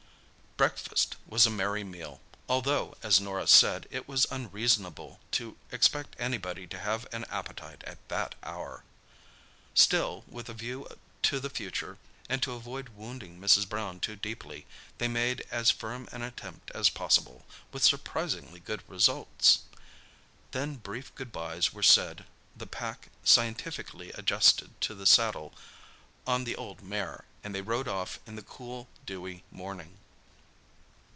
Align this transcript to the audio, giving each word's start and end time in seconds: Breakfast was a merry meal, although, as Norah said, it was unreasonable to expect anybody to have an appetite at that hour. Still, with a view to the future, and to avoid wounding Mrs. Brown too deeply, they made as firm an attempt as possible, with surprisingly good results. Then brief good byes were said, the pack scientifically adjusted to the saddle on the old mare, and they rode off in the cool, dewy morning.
Breakfast 0.57 1.15
was 1.25 1.47
a 1.47 1.49
merry 1.49 1.83
meal, 1.83 2.21
although, 2.47 2.93
as 3.01 3.19
Norah 3.19 3.47
said, 3.47 3.87
it 3.89 4.07
was 4.07 4.27
unreasonable 4.29 5.19
to 5.31 5.57
expect 5.71 6.15
anybody 6.19 6.67
to 6.67 6.77
have 6.77 7.11
an 7.13 7.23
appetite 7.29 7.83
at 7.85 8.05
that 8.09 8.35
hour. 8.43 8.83
Still, 9.73 10.23
with 10.27 10.49
a 10.49 10.53
view 10.53 10.87
to 11.23 11.39
the 11.39 11.49
future, 11.49 11.97
and 12.29 12.43
to 12.43 12.51
avoid 12.51 12.89
wounding 12.89 13.39
Mrs. 13.39 13.67
Brown 13.67 13.99
too 14.01 14.15
deeply, 14.15 14.67
they 14.99 15.07
made 15.07 15.47
as 15.49 15.71
firm 15.71 16.07
an 16.11 16.21
attempt 16.21 16.69
as 16.75 16.89
possible, 16.91 17.43
with 17.71 17.83
surprisingly 17.83 18.59
good 18.59 18.83
results. 18.87 19.61
Then 20.51 20.75
brief 20.75 21.15
good 21.15 21.31
byes 21.31 21.73
were 21.73 21.81
said, 21.81 22.25
the 22.55 22.67
pack 22.67 23.07
scientifically 23.23 24.11
adjusted 24.11 24.79
to 24.81 24.93
the 24.93 25.07
saddle 25.07 25.55
on 26.27 26.43
the 26.43 26.55
old 26.57 26.83
mare, 26.83 27.23
and 27.43 27.55
they 27.55 27.61
rode 27.61 27.87
off 27.87 28.19
in 28.27 28.35
the 28.35 28.43
cool, 28.43 28.87
dewy 29.07 29.43
morning. 29.49 29.97